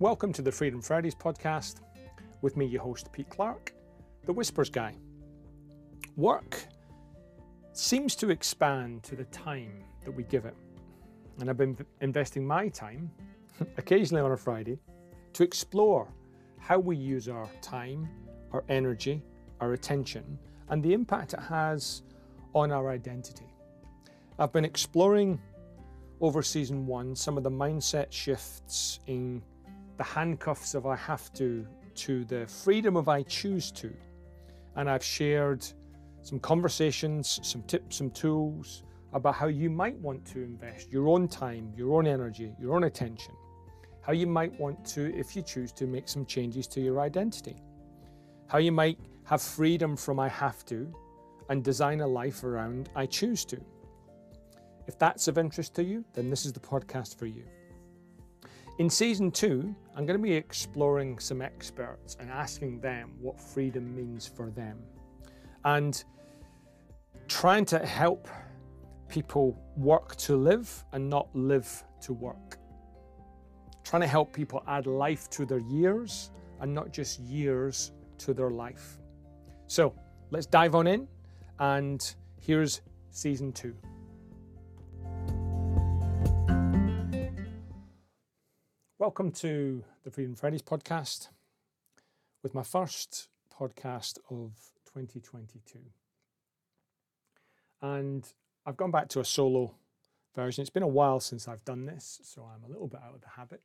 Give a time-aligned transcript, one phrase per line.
[0.00, 1.82] Welcome to the Freedom Fridays podcast.
[2.40, 3.74] With me, your host, Pete Clark,
[4.24, 4.94] the Whispers Guy.
[6.16, 6.64] Work
[7.74, 10.54] seems to expand to the time that we give it.
[11.38, 13.10] And I've been investing my time,
[13.76, 14.78] occasionally on a Friday,
[15.34, 16.08] to explore
[16.56, 18.08] how we use our time,
[18.52, 19.22] our energy,
[19.60, 20.38] our attention,
[20.70, 22.00] and the impact it has
[22.54, 23.52] on our identity.
[24.38, 25.38] I've been exploring
[26.22, 29.42] over season one some of the mindset shifts in
[30.00, 33.92] the handcuffs of I have to to the freedom of I choose to.
[34.76, 35.62] And I've shared
[36.22, 41.28] some conversations, some tips, some tools about how you might want to invest your own
[41.28, 43.34] time, your own energy, your own attention.
[44.00, 47.56] How you might want to, if you choose to, make some changes to your identity.
[48.46, 50.90] How you might have freedom from I have to
[51.50, 53.60] and design a life around I choose to.
[54.86, 57.44] If that's of interest to you, then this is the podcast for you.
[58.80, 63.94] In season two, I'm going to be exploring some experts and asking them what freedom
[63.94, 64.78] means for them.
[65.66, 66.02] And
[67.28, 68.26] trying to help
[69.08, 72.56] people work to live and not live to work.
[73.84, 76.30] Trying to help people add life to their years
[76.62, 78.96] and not just years to their life.
[79.66, 79.94] So
[80.30, 81.08] let's dive on in,
[81.58, 83.76] and here's season two.
[89.00, 91.28] Welcome to the Freedom Fridays podcast
[92.42, 94.52] with my first podcast of
[94.92, 95.78] 2022.
[97.80, 98.30] And
[98.66, 99.74] I've gone back to a solo
[100.36, 100.60] version.
[100.60, 103.22] It's been a while since I've done this, so I'm a little bit out of
[103.22, 103.62] the habit,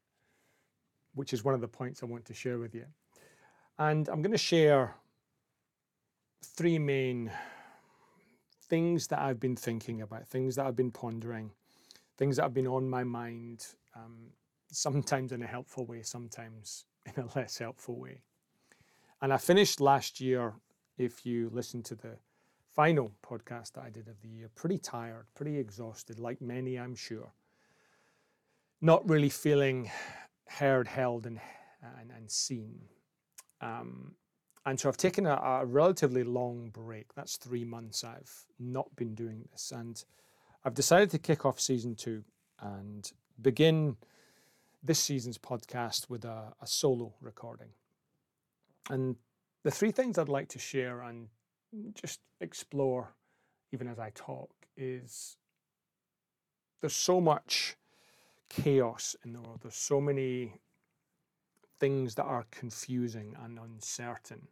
[1.15, 2.85] which is one of the points I want to share with you.
[3.77, 4.95] And I'm going to share
[6.45, 7.29] three main
[8.69, 11.51] things that I've been thinking about, things that I've been pondering,
[12.17, 13.65] things that have been on my mind.
[13.97, 14.31] Um,
[14.75, 18.21] sometimes in a helpful way, sometimes in a less helpful way.
[19.21, 20.53] And I finished last year,
[20.97, 22.17] if you listen to the
[22.75, 26.95] final podcast that I did of the year, pretty tired, pretty exhausted, like many, I'm
[26.95, 27.31] sure.
[28.81, 29.89] Not really feeling
[30.47, 31.39] heard, held, and,
[31.99, 32.81] and, and seen.
[33.61, 34.15] Um,
[34.65, 37.13] and so I've taken a, a, relatively long break.
[37.13, 39.71] That's three months I've not been doing this.
[39.71, 40.03] And
[40.63, 42.23] I've decided to kick off season two
[42.59, 43.97] and begin
[44.85, 47.69] this season's podcast with a, a solo recording.
[48.89, 49.15] And
[49.63, 51.29] the three things I'd like to share and
[51.95, 53.15] just explore,
[53.71, 55.37] even as I talk, is
[56.81, 57.77] there's so much
[58.49, 59.61] chaos in the world.
[59.63, 60.59] There's so many
[61.79, 64.47] things that are confusing and uncertain.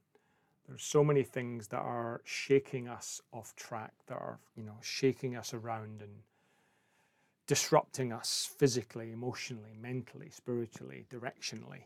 [0.68, 5.36] There's so many things that are shaking us off track, that are, you know, shaking
[5.36, 6.24] us around and
[7.48, 11.84] disrupting us physically, emotionally, mentally, spiritually, directionally.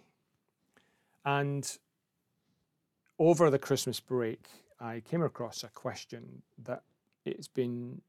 [1.25, 1.78] And
[3.19, 4.47] over the Christmas break,
[4.79, 6.84] I came across a question that
[7.25, 8.01] it's been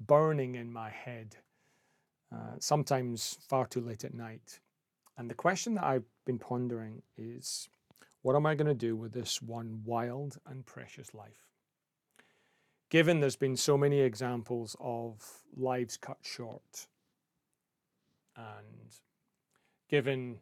[0.00, 1.36] burning in my head,
[2.32, 4.60] uh, sometimes far too late at night.
[5.16, 7.68] And the question that I've been pondering is
[8.22, 11.47] what am I going to do with this one wild and precious life?
[12.90, 16.86] Given there's been so many examples of lives cut short,
[18.36, 18.96] and
[19.88, 20.38] given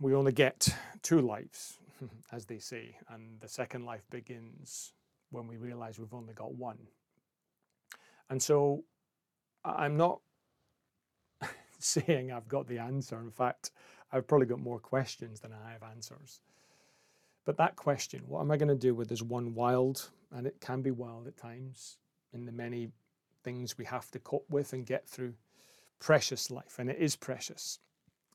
[0.00, 0.68] we only get
[1.02, 1.78] two lives,
[2.32, 4.92] as they say, and the second life begins
[5.30, 6.78] when we realize we've only got one.
[8.28, 8.84] And so
[9.64, 10.20] I'm not
[11.78, 13.18] saying I've got the answer.
[13.20, 13.70] In fact,
[14.12, 16.40] I've probably got more questions than I have answers.
[17.44, 20.60] But that question, what am I going to do with this one wild, and it
[20.60, 21.98] can be wild at times,
[22.32, 22.90] in the many
[23.42, 25.34] things we have to cope with and get through,
[25.98, 27.78] precious life, and it is precious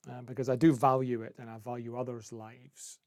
[0.10, 3.00] uh, because I do value it and I value others' lives.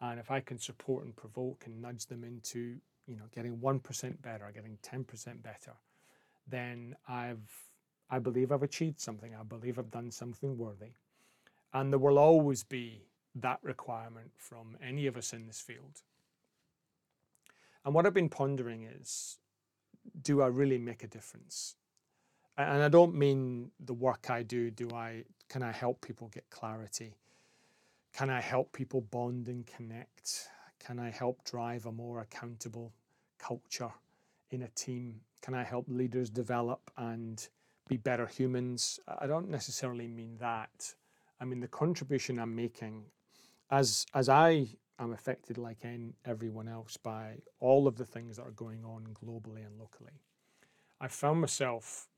[0.00, 2.76] And if I can support and provoke and nudge them into,
[3.06, 5.74] you know, getting 1% better, getting 10% better,
[6.48, 7.48] then I've,
[8.10, 9.32] I believe I've achieved something.
[9.38, 10.94] I believe I've done something worthy.
[11.72, 13.04] And there will always be
[13.36, 16.02] that requirement from any of us in this field.
[17.84, 19.38] And what I've been pondering is
[20.20, 21.76] do I really make a difference?
[22.56, 26.48] And I don't mean the work I do, do I can I help people get
[26.50, 27.16] clarity?
[28.12, 30.48] Can I help people bond and connect?
[30.78, 32.92] Can I help drive a more accountable
[33.38, 33.92] culture
[34.50, 35.20] in a team?
[35.40, 37.48] Can I help leaders develop and
[37.88, 39.00] be better humans?
[39.08, 40.94] I don't necessarily mean that.
[41.40, 43.04] I mean the contribution I'm making
[43.70, 44.68] as as I
[45.02, 45.84] am affected like
[46.24, 50.20] everyone else by all of the things that are going on globally and locally,
[51.00, 52.08] I found myself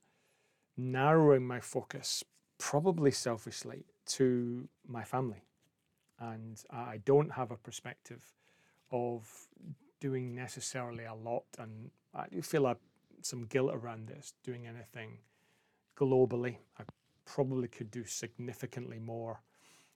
[0.77, 2.25] narrowing my focus
[2.59, 5.45] probably selfishly, to my family.
[6.19, 8.23] And I don't have a perspective
[8.91, 9.49] of
[10.01, 11.45] doing necessarily a lot.
[11.59, 12.75] And I do feel
[13.23, 15.19] some guilt around this, doing anything
[15.97, 16.59] globally.
[16.79, 16.85] I
[17.25, 19.43] probably could do significantly more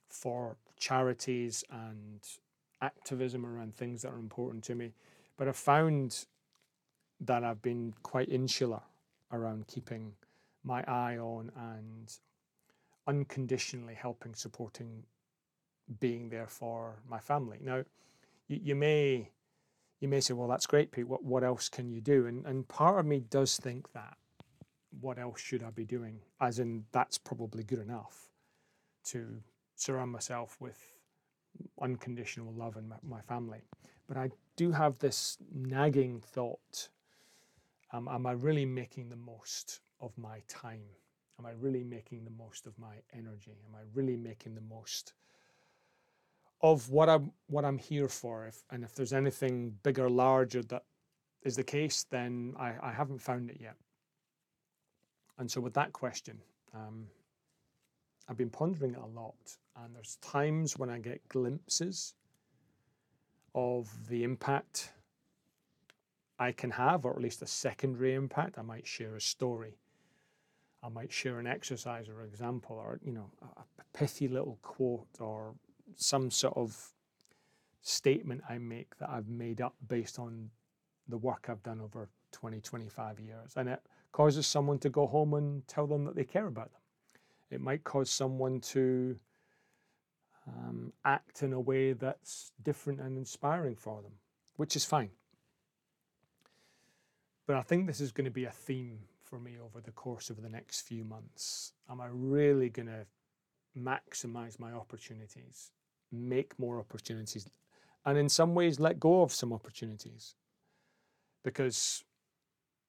[0.09, 2.21] for charities and
[2.81, 4.93] activism around things that are important to me.
[5.37, 6.25] But I've found
[7.21, 8.81] that I've been quite insular
[9.31, 10.13] around keeping
[10.63, 12.11] my eye on and
[13.07, 15.03] unconditionally helping, supporting,
[15.99, 17.57] being there for my family.
[17.61, 17.83] Now,
[18.47, 19.29] you, you may
[19.99, 21.07] you may say, well, that's great, Pete.
[21.07, 22.25] What what else can you do?
[22.27, 24.17] And and part of me does think that.
[25.01, 26.19] What else should I be doing?
[26.41, 28.29] As in, that's probably good enough
[29.05, 29.43] to
[29.75, 30.98] surround myself with
[31.81, 33.61] unconditional love and my, my family.
[34.07, 36.89] But I do have this nagging thought
[37.91, 40.83] um, am I really making the most of my time?
[41.39, 43.57] Am I really making the most of my energy?
[43.67, 45.13] Am I really making the most
[46.61, 48.45] of what I'm what I'm here for?
[48.45, 50.83] If and if there's anything bigger, larger that
[51.43, 53.75] is the case, then I, I haven't found it yet.
[55.37, 56.37] And so with that question,
[56.75, 57.07] um,
[58.27, 62.15] I've been pondering it a lot, and there's times when I get glimpses
[63.55, 64.91] of the impact
[66.37, 68.57] I can have, or at least a secondary impact.
[68.57, 69.77] I might share a story.
[70.81, 75.53] I might share an exercise or example, or you know, a, pithy little quote, or
[75.97, 76.93] some sort of
[77.81, 80.49] statement I make that I've made up based on
[81.07, 83.53] the work I've done over 20, 25 years.
[83.57, 83.81] And it
[84.11, 86.81] causes someone to go home and tell them that they care about them.
[87.51, 89.17] It might cause someone to
[90.47, 94.13] um, act in a way that's different and inspiring for them,
[94.55, 95.11] which is fine.
[97.47, 100.29] But I think this is going to be a theme for me over the course
[100.29, 101.73] of the next few months.
[101.89, 103.05] Am I really going to
[103.77, 105.71] maximize my opportunities,
[106.11, 107.47] make more opportunities,
[108.05, 110.35] and in some ways let go of some opportunities?
[111.43, 112.03] Because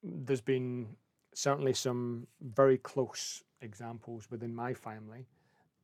[0.03, 0.95] there's been
[1.33, 5.27] certainly some very close examples within my family,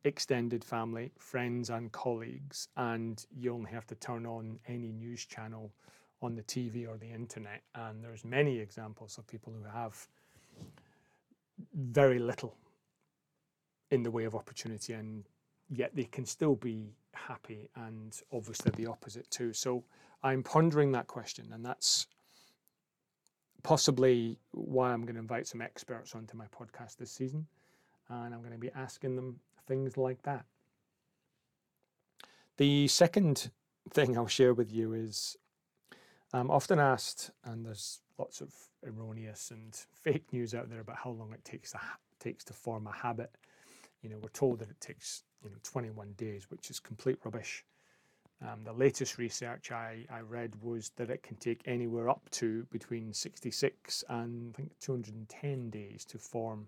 [0.03, 5.71] extended family, friends, and colleagues, and you only have to turn on any news channel
[6.21, 7.61] on the TV or the internet.
[7.75, 10.07] And there's many examples of people who have
[11.73, 12.55] very little
[13.91, 15.23] in the way of opportunity and
[15.69, 19.53] yet they can still be happy and obviously the opposite too.
[19.53, 19.83] So
[20.23, 22.07] I'm pondering that question and that's
[23.63, 27.47] possibly why I'm going to invite some experts onto my podcast this season
[28.09, 30.45] and I'm going to be asking them things like that.
[32.57, 33.51] The second
[33.91, 35.37] thing I'll share with you is
[36.33, 38.53] I'm often asked, and there's lots of
[38.85, 41.79] erroneous and fake news out there about how long it takes to
[42.19, 43.31] takes to form a habit.
[44.01, 47.63] You know, we're told that it takes you know 21 days, which is complete rubbish.
[48.41, 52.67] Um, the latest research I, I read was that it can take anywhere up to
[52.71, 56.67] between 66 and I think 210 days to form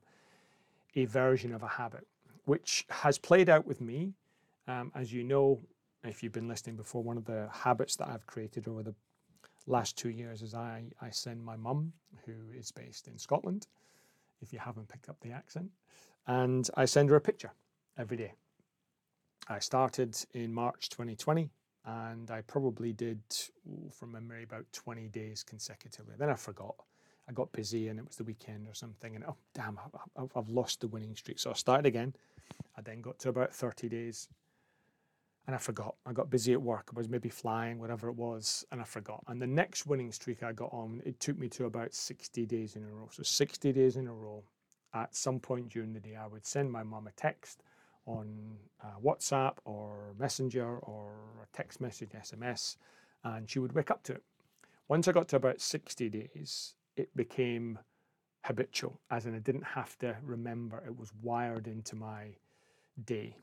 [0.96, 2.08] a version of a habit,
[2.50, 4.12] which has played out with me.
[4.68, 5.62] Um, as you know,
[6.04, 8.96] if you've been listening before, one of the habits that I've created over the
[9.68, 11.94] last two years is I, I send my mum,
[12.26, 13.68] who is based in Scotland,
[14.42, 15.70] if you haven't picked up the accent,
[16.26, 17.52] and I send her a picture
[18.00, 18.34] every day.
[19.48, 21.52] I started in March 2020
[21.86, 23.22] and I probably did,
[23.92, 26.16] from memory, about 20 days consecutively.
[26.18, 26.76] Then I forgot.
[27.30, 29.78] I got busy and it was the weekend or something, and oh, damn,
[30.36, 31.38] I've lost the winning streak.
[31.38, 32.16] So I started again.
[32.80, 34.30] I then got to about 30 days
[35.46, 35.96] and I forgot.
[36.06, 36.90] I got busy at work.
[36.94, 39.24] I was maybe flying, whatever it was, and I forgot.
[39.28, 42.76] And the next winning streak I got on, it took me to about 60 days
[42.76, 43.10] in a row.
[43.12, 44.44] So 60 days in a row.
[44.94, 47.64] At some point during the day, I would send my mum a text
[48.06, 51.12] on uh, WhatsApp or Messenger or
[51.44, 52.78] a text message, SMS,
[53.24, 54.24] and she would wake up to it.
[54.88, 57.80] Once I got to about 60 days, it became
[58.46, 62.36] habitual, as in I didn't have to remember, it was wired into my
[63.06, 63.38] day.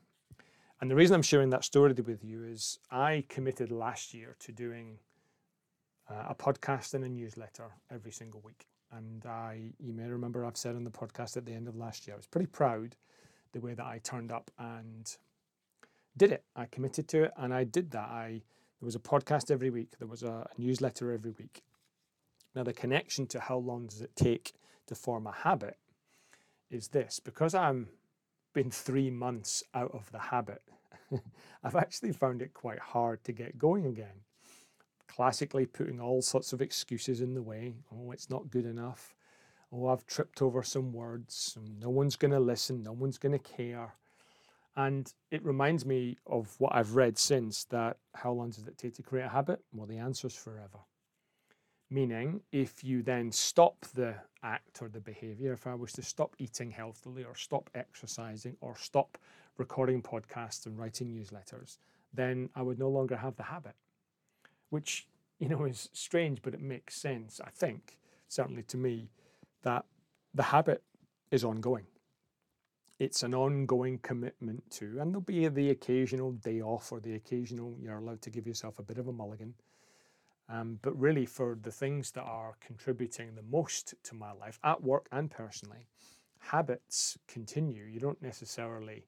[0.79, 4.51] And the reason I'm sharing that story with you is I committed last year to
[4.51, 4.99] doing
[6.09, 8.67] uh, a podcast and a newsletter every single week.
[8.91, 12.07] And I, you may remember, I've said on the podcast at the end of last
[12.07, 12.95] year, I was pretty proud
[13.53, 15.17] the way that I turned up and
[16.15, 16.43] did it.
[16.55, 18.09] I committed to it, and I did that.
[18.09, 18.41] I
[18.79, 19.93] there was a podcast every week.
[19.97, 21.63] There was a, a newsletter every week.
[22.55, 24.53] Now the connection to how long does it take
[24.87, 25.77] to form a habit
[26.69, 27.87] is this because I'm
[28.53, 30.61] been three months out of the habit,
[31.63, 34.23] I've actually found it quite hard to get going again.
[35.07, 37.75] Classically, putting all sorts of excuses in the way.
[37.91, 39.15] Oh, it's not good enough.
[39.71, 43.39] oh, I've tripped over some words, no one's going to listen, no one's going to
[43.39, 43.95] care.
[44.75, 48.93] And it reminds me of what I've read since that how long does it take
[48.95, 49.59] to create a habit?
[49.73, 50.79] Well, the answer is forever.
[51.89, 56.35] Meaning, if you then stop the act or the behavior, if I was to stop
[56.37, 59.17] eating healthily or stop exercising or stop
[59.57, 61.77] recording podcasts and writing newsletters,
[62.13, 63.75] then I would no longer have the habit,
[64.69, 65.07] which,
[65.39, 69.09] you know, is strange, but it makes sense, I think, certainly to me,
[69.63, 69.85] that
[70.33, 70.83] the habit
[71.31, 71.85] is ongoing.
[72.99, 77.77] It's an ongoing commitment to, and there'll be the occasional day off or the occasional,
[77.79, 79.53] you're allowed to give yourself a bit of a mulligan.
[80.49, 84.81] Um, but really, for the things that are contributing the most to my life, at
[84.81, 85.87] work and personally,
[86.39, 87.83] habits continue.
[87.83, 89.05] You don't necessarily,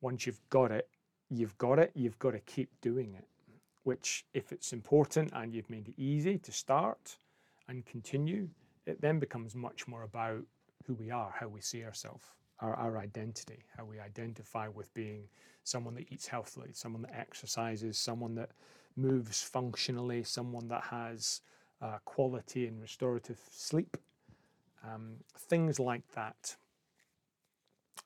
[0.00, 0.88] once you've got it,
[1.28, 3.26] you've got it, you've got to keep doing it.
[3.82, 7.18] Which, if it's important and you've made it easy to start
[7.68, 8.48] and continue,
[8.86, 10.42] it then becomes much more about
[10.86, 12.24] who we are, how we see ourselves,
[12.60, 15.24] our, our identity, how we identify with being
[15.64, 18.50] someone that eats healthily, someone that exercises, someone that
[18.96, 21.40] moves functionally, someone that has
[21.82, 23.96] uh, quality and restorative sleep,
[24.84, 26.56] um, things like that.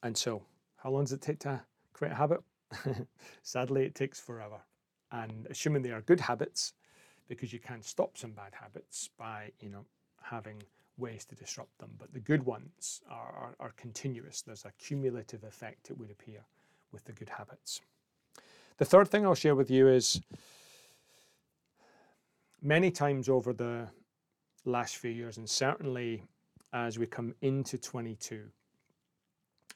[0.03, 0.43] And so,
[0.77, 1.61] how long does it take to
[1.93, 2.41] create a habit?
[3.43, 4.61] Sadly, it takes forever.
[5.11, 6.75] And assuming they are good habits,
[7.29, 9.85] because you can stop some bad habits by, you know,
[10.23, 10.63] having
[10.97, 11.91] ways to disrupt them.
[11.99, 14.43] But the good ones are, are, are continuous.
[14.43, 16.41] There's a cumulative effect, it would appear,
[16.93, 17.81] with the good habits.
[18.79, 20.21] The third thing I'll share with you is
[22.63, 23.89] many times over the
[24.65, 26.23] last few years, and certainly
[26.73, 28.45] as we come into 22,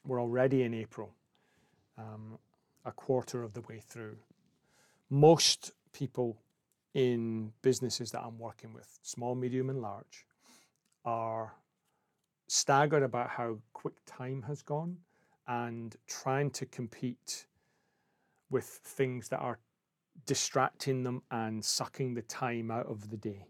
[0.05, 1.13] we're already in April,
[1.97, 2.37] um,
[2.85, 4.17] a quarter of the way through.
[5.09, 6.37] Most people
[6.93, 10.25] in businesses that I'm working with, small, medium, and large,
[11.05, 11.53] are
[12.47, 14.97] staggered about how quick time has gone
[15.47, 17.47] and trying to compete
[18.49, 19.59] with things that are
[20.25, 23.45] distracting them and sucking the time out of the day.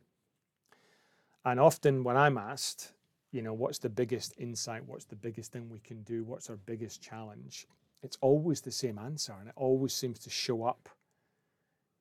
[1.45, 2.93] And often when I'm asked,
[3.31, 4.85] you know, what's the biggest insight?
[4.85, 6.23] What's the biggest thing we can do?
[6.23, 7.67] What's our biggest challenge?
[8.01, 10.89] It's always the same answer and it always seems to show up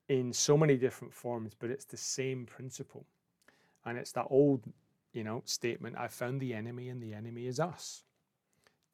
[0.08, 3.06] in so many different forms, but it's the same principle.
[3.84, 4.62] And it's that old,
[5.12, 8.04] you know, statement I found the enemy and the enemy is us.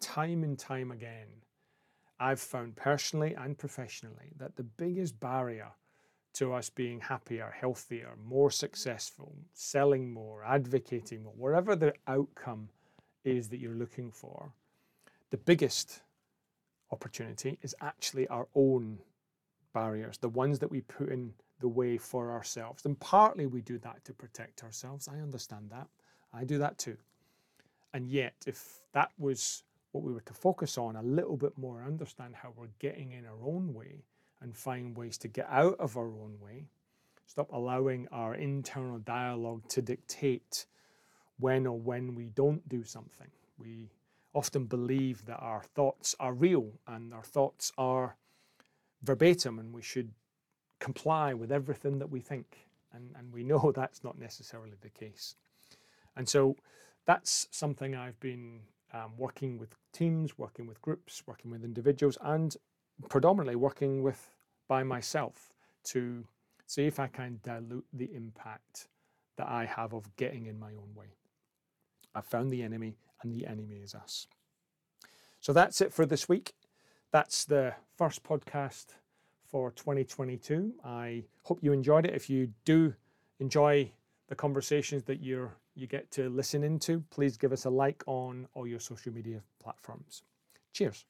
[0.01, 1.27] Time and time again,
[2.21, 5.69] I've found personally and professionally that the biggest barrier
[6.35, 12.69] to us being happier, healthier, more successful, selling more, advocating more, whatever the outcome
[13.25, 14.53] is that you're looking for,
[15.31, 16.01] the biggest
[16.91, 18.99] opportunity is actually our own
[19.73, 22.85] barriers, the ones that we put in the way for ourselves.
[22.85, 25.09] And partly we do that to protect ourselves.
[25.09, 25.89] I understand that.
[26.33, 26.97] I do that too.
[27.93, 31.83] And yet, if that was what we were to focus on a little bit more,
[31.83, 34.05] understand how we're getting in our own way
[34.41, 36.65] and find ways to get out of our own way.
[37.27, 40.67] Stop allowing our internal dialogue to dictate
[41.39, 43.29] when or when we don't do something.
[43.59, 43.91] We
[44.35, 48.17] often believe that our thoughts are real and our thoughts are
[49.03, 50.13] verbatim and we should
[50.79, 52.69] comply with everything that we think.
[52.93, 55.35] And, and we know that's not necessarily the case.
[56.17, 56.57] And so
[57.07, 58.61] that's something I've been
[58.93, 62.57] um, working with teams, working with groups, working with individuals, and
[63.09, 64.31] predominantly working with
[64.67, 65.53] by myself
[65.85, 66.25] to
[66.67, 68.89] see if I can dilute the impact
[69.37, 71.15] that I have of getting in my own way.
[72.15, 74.27] I've found the enemy, and the enemy is us.
[75.41, 76.55] So that's it for this week.
[77.13, 78.87] That's the first podcast
[79.49, 80.75] for 2022.
[80.85, 82.15] I hope you enjoyed it.
[82.15, 82.95] If you do
[83.41, 83.93] enjoy
[84.29, 88.49] the conversations that you're you get to listen into, please give us a like on
[88.55, 90.23] all your social media platforms.
[90.73, 91.07] Cheers.